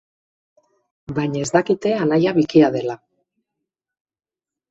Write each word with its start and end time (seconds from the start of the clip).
Baina 1.17 1.43
ez 1.47 1.49
dakite 1.57 1.91
anaia 2.05 2.33
bikia 2.37 2.71
dela. 2.79 2.95